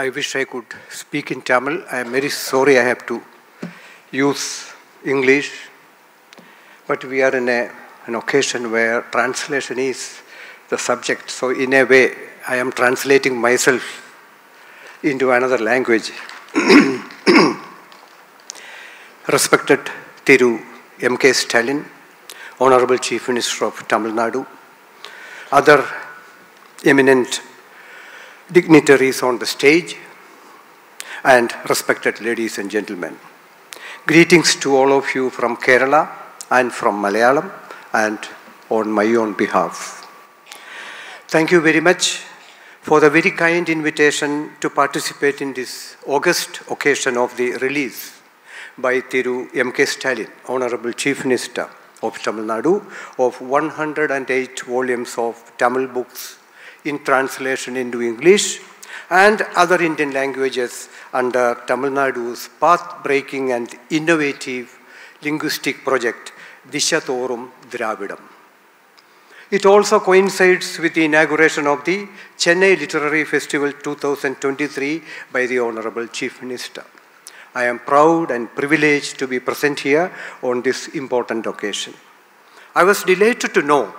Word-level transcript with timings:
I 0.00 0.08
wish 0.08 0.34
I 0.34 0.44
could 0.44 0.70
speak 0.88 1.30
in 1.30 1.40
Tamil. 1.42 1.76
I 1.92 1.98
am 2.00 2.10
very 2.12 2.30
sorry 2.30 2.78
I 2.78 2.84
have 2.84 3.04
to 3.08 3.20
use 4.10 4.72
English, 5.04 5.50
but 6.86 7.04
we 7.04 7.20
are 7.22 7.36
in 7.36 7.48
a, 7.50 7.70
an 8.06 8.14
occasion 8.14 8.70
where 8.70 9.02
translation 9.16 9.78
is 9.78 10.22
the 10.70 10.78
subject. 10.78 11.28
So, 11.28 11.50
in 11.50 11.74
a 11.74 11.84
way, 11.84 12.14
I 12.48 12.56
am 12.56 12.72
translating 12.72 13.38
myself 13.38 13.84
into 15.02 15.32
another 15.32 15.58
language. 15.58 16.12
Respected 19.28 19.80
Thiru 20.24 20.64
M.K. 21.02 21.32
Stalin, 21.34 21.84
Honorable 22.58 22.96
Chief 22.96 23.28
Minister 23.28 23.66
of 23.66 23.86
Tamil 23.86 24.12
Nadu, 24.12 24.46
other 25.52 25.84
eminent 26.86 27.42
dignitaries 28.52 29.22
on 29.22 29.38
the 29.38 29.46
stage, 29.46 29.96
and 31.24 31.52
respected 31.68 32.20
ladies 32.20 32.58
and 32.58 32.70
gentlemen. 32.70 33.16
Greetings 34.06 34.56
to 34.56 34.74
all 34.76 34.92
of 34.92 35.14
you 35.14 35.30
from 35.30 35.56
Kerala 35.56 36.08
and 36.50 36.72
from 36.72 37.02
Malayalam 37.02 37.50
and 37.92 38.18
on 38.70 38.90
my 38.90 39.06
own 39.14 39.34
behalf. 39.34 40.06
Thank 41.28 41.52
you 41.52 41.60
very 41.60 41.80
much 41.80 42.22
for 42.80 42.98
the 42.98 43.10
very 43.10 43.30
kind 43.30 43.68
invitation 43.68 44.52
to 44.60 44.70
participate 44.70 45.40
in 45.42 45.52
this 45.52 45.96
August 46.06 46.62
occasion 46.70 47.16
of 47.16 47.36
the 47.36 47.52
release 47.58 48.20
by 48.78 49.00
Thiru 49.00 49.54
M.K. 49.54 49.84
Stalin, 49.84 50.28
Honorable 50.48 50.92
Chief 50.92 51.24
Minister 51.24 51.68
of 52.02 52.18
Tamil 52.22 52.44
Nadu, 52.44 52.82
of 53.18 53.40
108 53.40 54.60
volumes 54.62 55.16
of 55.18 55.52
Tamil 55.58 55.86
books 55.86 56.39
in 56.84 57.02
translation 57.04 57.76
into 57.76 58.02
English 58.02 58.60
and 59.10 59.42
other 59.56 59.82
Indian 59.82 60.12
languages 60.12 60.88
under 61.12 61.56
Tamil 61.66 61.90
Nadu's 61.90 62.48
path-breaking 62.60 63.52
and 63.52 63.74
innovative 63.90 64.78
linguistic 65.22 65.84
project, 65.84 66.32
Disha 66.70 67.00
Thorum 67.00 67.50
Dravidam. 67.68 68.20
It 69.50 69.66
also 69.66 69.98
coincides 69.98 70.78
with 70.78 70.94
the 70.94 71.04
inauguration 71.04 71.66
of 71.66 71.84
the 71.84 72.06
Chennai 72.38 72.78
Literary 72.78 73.24
Festival 73.24 73.72
2023 73.72 75.02
by 75.32 75.46
the 75.46 75.58
Honorable 75.58 76.06
Chief 76.06 76.40
Minister. 76.40 76.84
I 77.52 77.64
am 77.64 77.80
proud 77.80 78.30
and 78.30 78.54
privileged 78.54 79.18
to 79.18 79.26
be 79.26 79.40
present 79.40 79.80
here 79.80 80.12
on 80.42 80.62
this 80.62 80.86
important 80.88 81.46
occasion. 81.46 81.94
I 82.76 82.84
was 82.84 83.02
delighted 83.02 83.52
to 83.54 83.62
know 83.62 83.92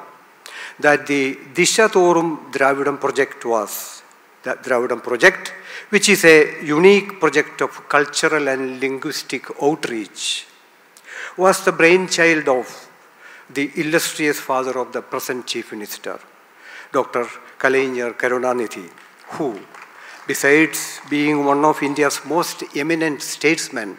that 0.81 1.07
the 1.07 1.35
Disha 1.53 1.87
Thorum 1.89 2.51
Dravidam 2.51 2.99
project 2.99 3.45
was 3.45 4.01
the 4.43 4.53
Dravidam 4.55 5.03
project, 5.03 5.53
which 5.89 6.09
is 6.09 6.25
a 6.25 6.63
unique 6.63 7.19
project 7.19 7.61
of 7.61 7.87
cultural 7.87 8.47
and 8.47 8.79
linguistic 8.79 9.45
outreach, 9.61 10.47
was 11.37 11.63
the 11.63 11.71
brainchild 11.71 12.47
of 12.47 12.89
the 13.53 13.71
illustrious 13.75 14.39
father 14.39 14.77
of 14.79 14.91
the 14.93 15.01
present 15.01 15.45
Chief 15.45 15.71
Minister, 15.71 16.19
Dr. 16.91 17.25
Kalaignar 17.59 18.13
Karunanidhi, 18.13 18.89
who, 19.31 19.59
besides 20.27 20.99
being 21.09 21.45
one 21.45 21.63
of 21.65 21.83
India's 21.83 22.21
most 22.25 22.63
eminent 22.75 23.21
statesmen, 23.21 23.97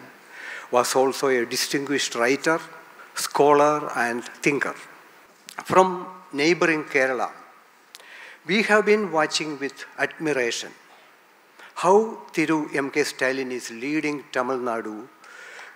was 0.71 0.95
also 0.95 1.27
a 1.27 1.45
distinguished 1.45 2.15
writer, 2.15 2.59
scholar, 3.15 3.91
and 3.95 4.23
thinker. 4.23 4.75
From 5.65 6.07
neighboring 6.33 6.85
Kerala, 6.85 7.31
we 8.45 8.63
have 8.63 8.85
been 8.85 9.11
watching 9.11 9.59
with 9.59 9.85
admiration 9.97 10.71
how 11.75 12.17
Thiru 12.33 12.75
M.K. 12.75 13.03
Stalin 13.03 13.51
is 13.51 13.71
leading 13.71 14.23
Tamil 14.31 14.59
Nadu 14.59 15.07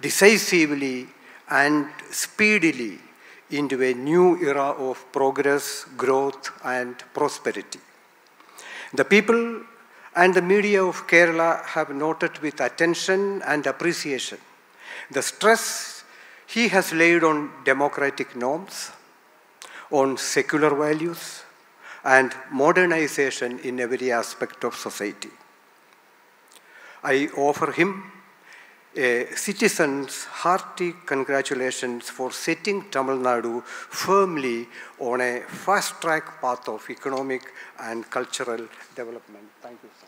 decisively 0.01 1.07
and 1.49 1.87
speedily 2.11 2.99
into 3.49 3.81
a 3.81 3.93
new 3.93 4.37
era 4.43 4.71
of 4.71 5.03
progress, 5.11 5.85
growth, 5.95 6.51
and 6.63 6.95
prosperity. 7.13 7.79
The 8.93 9.05
people 9.05 9.61
and 10.15 10.33
the 10.33 10.41
media 10.41 10.83
of 10.83 11.07
Kerala 11.07 11.63
have 11.65 11.89
noted 11.89 12.39
with 12.39 12.59
attention 12.59 13.41
and 13.43 13.65
appreciation 13.65 14.39
the 15.11 15.21
stress 15.21 16.03
he 16.47 16.67
has 16.69 16.91
laid 16.91 17.23
on 17.23 17.51
democratic 17.63 18.35
norms, 18.35 18.91
on 19.91 20.17
secular 20.17 20.73
values, 20.75 21.43
and 22.03 22.33
modernization 22.51 23.59
in 23.59 23.79
every 23.79 24.11
aspect 24.11 24.63
of 24.63 24.75
society. 24.75 25.29
I 27.03 27.27
offer 27.35 27.71
him 27.71 28.11
a 28.95 29.27
citizen's 29.35 30.25
hearty 30.25 30.93
congratulations 31.05 32.09
for 32.09 32.31
setting 32.31 32.89
Tamil 32.89 33.17
Nadu 33.17 33.63
firmly 33.63 34.67
on 34.99 35.21
a 35.21 35.41
fast 35.41 36.01
track 36.01 36.41
path 36.41 36.67
of 36.67 36.89
economic 36.89 37.43
and 37.79 38.09
cultural 38.09 38.67
development. 38.95 39.47
Thank 39.61 39.79
you, 39.83 39.89
sir. 39.99 40.07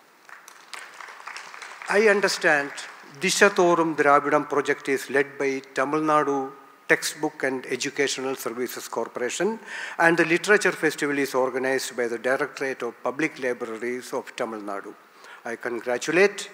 I 1.89 2.07
understand 2.07 2.71
Disha 3.19 3.49
Thorum 3.49 3.95
Dravidam 3.95 4.49
project 4.49 4.89
is 4.89 5.09
led 5.09 5.37
by 5.37 5.61
Tamil 5.73 6.01
Nadu 6.01 6.51
Textbook 6.89 7.43
and 7.43 7.65
Educational 7.67 8.35
Services 8.35 8.87
Corporation, 8.87 9.59
and 9.99 10.17
the 10.17 10.25
Literature 10.25 10.71
Festival 10.71 11.19
is 11.19 11.35
organized 11.35 11.95
by 11.95 12.07
the 12.07 12.17
Directorate 12.17 12.81
of 12.81 13.01
Public 13.03 13.37
Libraries 13.39 14.11
of 14.11 14.35
Tamil 14.35 14.61
Nadu. 14.61 14.93
I 15.45 15.55
congratulate 15.55 16.49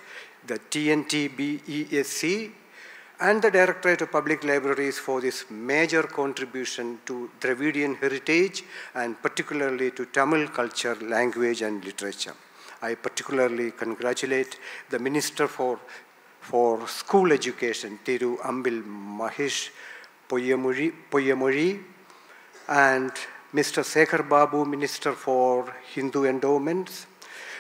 the 0.45 0.59
TNT-BESC 0.59 2.51
and 3.21 3.41
the 3.41 3.49
Directorate 3.49 4.01
of 4.01 4.11
Public 4.11 4.43
Libraries 4.43 4.99
for 4.99 5.21
this 5.21 5.45
major 5.49 6.03
contribution 6.03 6.99
to 7.05 7.31
Dravidian 7.39 7.95
heritage 7.95 8.63
and 8.93 9.21
particularly 9.21 9.91
to 9.91 10.05
Tamil 10.05 10.49
culture, 10.49 10.95
language 10.95 11.61
and 11.61 11.83
literature. 11.85 12.35
I 12.81 12.95
particularly 12.95 13.71
congratulate 13.71 14.59
the 14.89 14.99
Minister 14.99 15.47
for, 15.47 15.79
for 16.41 16.85
School 16.87 17.31
Education, 17.31 17.99
Tiru 18.03 18.37
Anbil 18.39 18.83
Mahesh 18.83 19.69
Poyyamozhi, 20.29 21.83
and 22.67 23.11
Mr. 23.53 23.83
Sekhar 23.83 24.27
Babu, 24.27 24.65
Minister 24.65 25.13
for 25.13 25.73
Hindu 25.93 26.25
Endowments, 26.25 27.07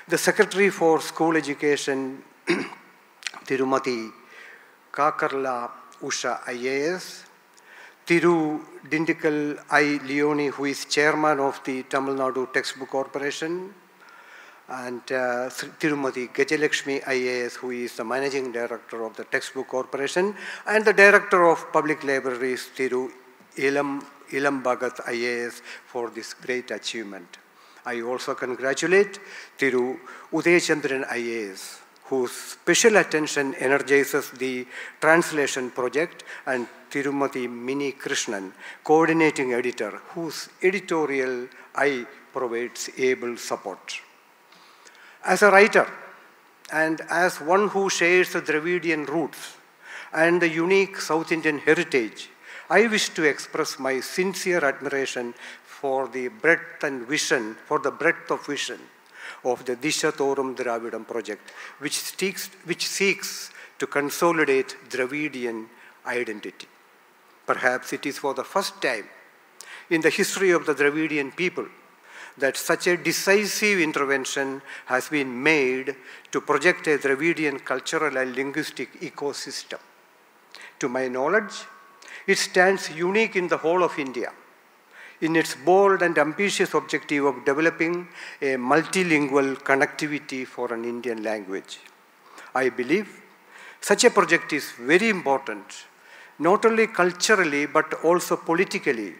the 0.07 0.17
Secretary 0.17 0.69
for 0.69 0.99
School 1.01 1.37
Education, 1.37 2.23
Tirumati 3.45 4.11
Kakarla 4.91 5.69
Usha 6.01 6.41
IAS, 6.45 7.23
Tiru 8.05 8.61
Dindigul 8.87 9.59
I. 9.71 9.99
Leoni, 10.05 10.47
who 10.47 10.65
is 10.65 10.85
chairman 10.85 11.39
of 11.39 11.59
the 11.63 11.83
Tamil 11.83 12.15
Nadu 12.15 12.51
Textbook 12.53 12.89
Corporation, 12.89 13.73
and 14.67 15.01
uh, 15.11 15.49
Tirumati 15.79 16.33
Gajalakshmi 16.33 17.03
IAS, 17.03 17.53
who 17.55 17.71
is 17.71 17.95
the 17.95 18.03
managing 18.03 18.51
director 18.51 19.03
of 19.05 19.15
the 19.15 19.23
Textbook 19.25 19.67
Corporation, 19.67 20.35
and 20.65 20.83
the 20.83 20.93
director 20.93 21.47
of 21.47 21.71
public 21.71 22.03
libraries, 22.03 22.69
Thiru 22.75 23.11
Ilam, 23.57 24.03
Ilam 24.31 24.63
Bhagat 24.63 25.05
IAS, 25.05 25.61
for 25.85 26.09
this 26.09 26.33
great 26.33 26.71
achievement. 26.71 27.37
I 27.85 28.01
also 28.01 28.33
congratulate 28.33 29.19
Thiru 29.59 29.99
Udayachandran 30.31 31.07
IAS, 31.09 31.79
whose 32.05 32.31
special 32.31 32.97
attention 32.97 33.53
energizes 33.55 34.31
the 34.31 34.65
translation 34.99 35.69
project, 35.69 36.23
and 36.47 36.67
Tirumati 36.89 37.47
Mini 37.47 37.91
Krishnan, 37.91 38.51
coordinating 38.83 39.53
editor, 39.53 40.01
whose 40.15 40.49
editorial 40.63 41.47
eye 41.75 42.05
provides 42.33 42.89
able 42.97 43.37
support. 43.37 44.01
As 45.25 45.41
a 45.41 45.49
writer, 45.49 45.87
and 46.71 47.01
as 47.09 47.41
one 47.41 47.69
who 47.69 47.89
shares 47.89 48.33
the 48.33 48.41
Dravidian 48.41 49.05
roots 49.05 49.57
and 50.13 50.39
the 50.39 50.47
unique 50.47 51.01
South 51.01 51.31
Indian 51.31 51.57
heritage, 51.57 52.29
I 52.69 52.85
wish 52.85 53.09
to 53.09 53.23
express 53.23 53.79
my 53.79 54.01
sincere 54.01 54.63
admiration 54.63 55.33
for 55.65 56.07
the 56.07 56.27
breadth 56.27 56.83
and 56.83 57.07
vision, 57.07 57.55
for 57.65 57.79
the 57.79 57.89
breadth 57.89 58.29
of 58.29 58.45
vision 58.45 58.79
of 59.43 59.65
the 59.65 59.75
Disha 59.75 60.11
Thorum 60.11 60.55
Dravidam 60.55 61.07
project, 61.07 61.51
which 61.79 61.99
seeks, 61.99 62.49
which 62.65 62.87
seeks 62.87 63.49
to 63.79 63.87
consolidate 63.87 64.75
Dravidian 64.89 65.67
identity. 66.05 66.67
Perhaps 67.47 67.93
it 67.93 68.05
is 68.05 68.19
for 68.19 68.35
the 68.35 68.43
first 68.43 68.79
time 68.79 69.05
in 69.89 70.01
the 70.01 70.09
history 70.09 70.51
of 70.51 70.67
the 70.67 70.73
Dravidian 70.73 71.31
people 71.31 71.65
that 72.37 72.57
such 72.57 72.87
a 72.87 72.97
decisive 72.97 73.79
intervention 73.79 74.61
has 74.85 75.09
been 75.09 75.41
made 75.41 75.95
to 76.31 76.41
project 76.41 76.87
a 76.87 76.97
Dravidian 76.97 77.59
cultural 77.59 78.17
and 78.17 78.35
linguistic 78.35 78.99
ecosystem. 79.01 79.79
To 80.79 80.89
my 80.89 81.07
knowledge, 81.07 81.53
it 82.27 82.37
stands 82.37 82.91
unique 82.91 83.35
in 83.35 83.47
the 83.47 83.57
whole 83.57 83.83
of 83.83 83.97
India 83.97 84.31
in 85.21 85.35
its 85.35 85.55
bold 85.55 86.01
and 86.01 86.17
ambitious 86.17 86.73
objective 86.73 87.23
of 87.25 87.45
developing 87.45 88.07
a 88.41 88.55
multilingual 88.55 89.55
connectivity 89.69 90.45
for 90.45 90.73
an 90.73 90.83
Indian 90.83 91.23
language. 91.23 91.79
I 92.53 92.69
believe 92.69 93.21
such 93.79 94.03
a 94.03 94.09
project 94.09 94.51
is 94.51 94.71
very 94.71 95.09
important, 95.09 95.85
not 96.39 96.65
only 96.65 96.87
culturally 96.87 97.65
but 97.65 97.93
also 98.03 98.35
politically, 98.35 99.15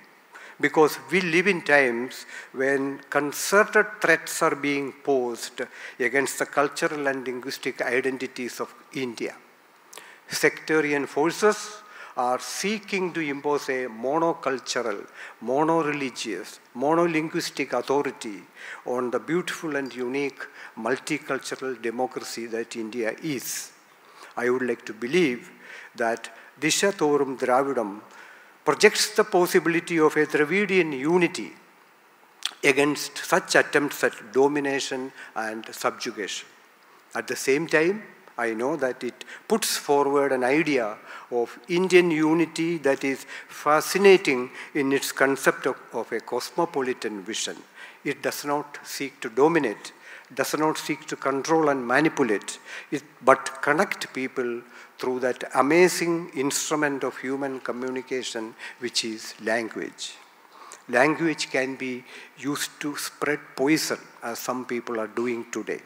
because 0.59 0.97
we 1.11 1.21
live 1.21 1.47
in 1.47 1.61
times 1.61 2.25
when 2.53 2.99
concerted 3.09 3.85
threats 4.01 4.41
are 4.41 4.55
being 4.55 4.91
posed 5.03 5.61
against 5.99 6.39
the 6.39 6.45
cultural 6.45 7.07
and 7.07 7.25
linguistic 7.25 7.81
identities 7.81 8.59
of 8.59 8.73
India. 8.93 9.35
Sectarian 10.27 11.05
forces 11.05 11.77
are 12.17 12.39
seeking 12.39 13.11
to 13.11 13.19
impose 13.19 13.67
a 13.67 13.87
monocultural, 13.87 15.05
mono-religious, 15.41 16.59
monolinguistic 16.75 17.73
authority 17.73 18.41
on 18.85 19.11
the 19.11 19.19
beautiful 19.19 19.75
and 19.75 19.93
unique 19.93 20.41
multicultural 20.77 21.79
democracy 21.81 22.45
that 22.45 22.75
India 22.77 23.13
is. 23.21 23.71
I 24.37 24.49
would 24.49 24.61
like 24.61 24.85
to 24.85 24.93
believe 24.93 25.51
that 25.95 26.29
Disha 26.59 26.93
Thorum 26.93 27.37
Dravidam 27.37 28.01
projects 28.65 29.15
the 29.15 29.23
possibility 29.23 29.99
of 29.99 30.15
a 30.17 30.25
Dravidian 30.25 30.91
unity 30.91 31.53
against 32.63 33.17
such 33.19 33.55
attempts 33.55 34.03
at 34.03 34.33
domination 34.33 35.11
and 35.35 35.63
subjugation. 35.73 36.47
At 37.13 37.27
the 37.27 37.35
same 37.35 37.67
time, 37.67 38.03
I 38.37 38.53
know 38.53 38.75
that 38.75 39.03
it 39.03 39.23
puts 39.47 39.77
forward 39.77 40.31
an 40.31 40.43
idea 40.43 40.97
of 41.31 41.57
Indian 41.69 42.11
unity 42.11 42.77
that 42.79 43.03
is 43.03 43.25
fascinating 43.47 44.49
in 44.73 44.91
its 44.91 45.11
concept 45.11 45.67
of, 45.67 45.77
of 45.93 46.11
a 46.11 46.19
cosmopolitan 46.19 47.21
vision. 47.21 47.55
It 48.03 48.21
does 48.21 48.43
not 48.43 48.79
seek 48.83 49.21
to 49.21 49.29
dominate, 49.29 49.93
does 50.33 50.57
not 50.57 50.77
seek 50.77 51.05
to 51.05 51.15
control 51.15 51.69
and 51.69 51.87
manipulate, 51.87 52.59
it, 52.91 53.03
but 53.21 53.61
connect 53.61 54.11
people 54.13 54.61
through 54.97 55.19
that 55.19 55.43
amazing 55.55 56.31
instrument 56.35 57.03
of 57.03 57.17
human 57.17 57.59
communication, 57.59 58.55
which 58.79 59.05
is 59.05 59.35
language. 59.41 60.15
Language 60.87 61.49
can 61.49 61.75
be 61.75 62.03
used 62.37 62.71
to 62.79 62.95
spread 62.95 63.39
poison, 63.55 63.99
as 64.23 64.39
some 64.39 64.65
people 64.65 64.99
are 64.99 65.07
doing 65.07 65.45
today. 65.51 65.81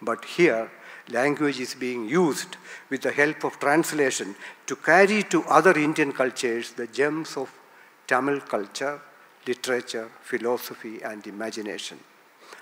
But 0.00 0.24
here, 0.24 0.70
language 1.10 1.60
is 1.60 1.74
being 1.74 2.08
used 2.08 2.56
with 2.90 3.02
the 3.02 3.12
help 3.12 3.44
of 3.44 3.58
translation 3.58 4.36
to 4.66 4.76
carry 4.76 5.22
to 5.24 5.42
other 5.44 5.76
Indian 5.78 6.12
cultures 6.12 6.72
the 6.72 6.86
gems 6.86 7.36
of 7.36 7.52
Tamil 8.06 8.40
culture, 8.40 9.00
literature, 9.46 10.08
philosophy, 10.22 11.02
and 11.02 11.26
imagination. 11.26 11.98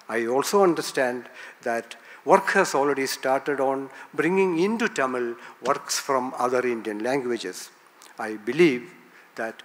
I 0.08 0.26
also 0.26 0.62
understand 0.62 1.28
that 1.62 1.96
work 2.24 2.50
has 2.50 2.74
already 2.74 3.06
started 3.06 3.60
on 3.60 3.90
bringing 4.14 4.58
into 4.58 4.88
Tamil 4.88 5.36
works 5.62 5.98
from 5.98 6.34
other 6.38 6.66
Indian 6.66 7.00
languages. 7.00 7.70
I 8.18 8.34
believe 8.34 8.90
that 9.36 9.62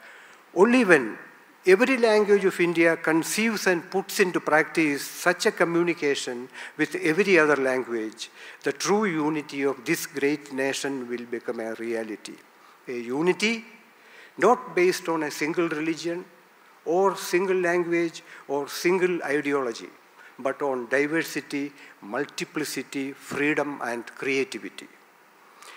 only 0.55 0.83
when 0.83 1.17
every 1.65 1.97
language 1.97 2.43
of 2.43 2.59
India 2.59 2.97
conceives 2.97 3.67
and 3.67 3.89
puts 3.89 4.19
into 4.19 4.39
practice 4.39 5.03
such 5.03 5.45
a 5.45 5.51
communication 5.51 6.49
with 6.77 6.95
every 6.95 7.37
other 7.37 7.55
language, 7.55 8.29
the 8.63 8.73
true 8.73 9.05
unity 9.05 9.63
of 9.63 9.85
this 9.85 10.05
great 10.05 10.51
nation 10.51 11.07
will 11.07 11.25
become 11.25 11.59
a 11.59 11.73
reality. 11.75 12.35
A 12.87 12.99
unity 12.99 13.63
not 14.37 14.75
based 14.75 15.07
on 15.07 15.23
a 15.23 15.31
single 15.31 15.69
religion 15.69 16.25
or 16.85 17.15
single 17.15 17.57
language 17.57 18.23
or 18.47 18.67
single 18.67 19.21
ideology, 19.23 19.89
but 20.41 20.61
on 20.61 20.88
diversity, 20.89 21.71
multiplicity, 22.01 23.11
freedom, 23.13 23.79
and 23.83 24.05
creativity. 24.07 24.88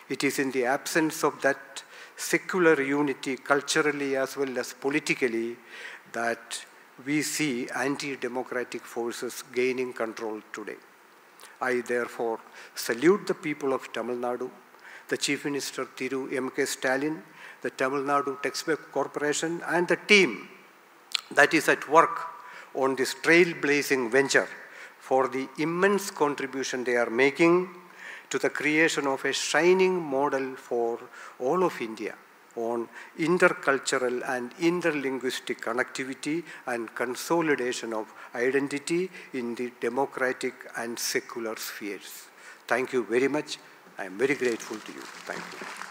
It 0.08 0.22
is 0.22 0.38
in 0.38 0.50
the 0.50 0.64
absence 0.66 1.24
of 1.24 1.40
that 1.42 1.82
secular 2.16 2.80
unity 2.80 3.36
culturally 3.36 4.16
as 4.16 4.36
well 4.36 4.58
as 4.58 4.72
politically 4.72 5.56
that 6.12 6.64
we 7.04 7.22
see 7.22 7.68
anti-democratic 7.74 8.82
forces 8.82 9.42
gaining 9.52 9.92
control 9.92 10.40
today. 10.52 10.76
I 11.60 11.80
therefore 11.80 12.38
salute 12.74 13.26
the 13.26 13.34
people 13.34 13.72
of 13.72 13.92
Tamil 13.92 14.16
Nadu, 14.16 14.50
the 15.08 15.16
Chief 15.16 15.44
Minister 15.44 15.86
Thiru 15.86 16.32
M.K. 16.32 16.64
Stalin, 16.66 17.22
the 17.62 17.70
Tamil 17.70 18.02
Nadu 18.02 18.40
Textbook 18.42 18.92
Corporation 18.92 19.62
and 19.66 19.88
the 19.88 19.96
team 19.96 20.48
that 21.32 21.52
is 21.54 21.68
at 21.68 21.88
work 21.88 22.33
on 22.74 22.96
this 22.96 23.14
trailblazing 23.14 24.10
venture 24.10 24.48
for 24.98 25.28
the 25.28 25.48
immense 25.58 26.10
contribution 26.10 26.84
they 26.84 26.96
are 26.96 27.10
making 27.10 27.68
to 28.30 28.38
the 28.38 28.50
creation 28.50 29.06
of 29.06 29.24
a 29.24 29.32
shining 29.32 30.00
model 30.00 30.56
for 30.56 30.98
all 31.38 31.62
of 31.62 31.80
India 31.80 32.14
on 32.56 32.88
intercultural 33.18 34.28
and 34.28 34.56
interlinguistic 34.58 35.60
connectivity 35.60 36.42
and 36.66 36.94
consolidation 36.94 37.92
of 37.92 38.12
identity 38.34 39.10
in 39.32 39.54
the 39.56 39.72
democratic 39.80 40.54
and 40.76 40.98
secular 40.98 41.56
spheres. 41.56 42.26
Thank 42.66 42.92
you 42.92 43.04
very 43.04 43.28
much. 43.28 43.58
I 43.98 44.04
am 44.06 44.18
very 44.18 44.34
grateful 44.34 44.78
to 44.78 44.92
you. 44.92 45.00
Thank 45.00 45.40
you. 45.52 45.83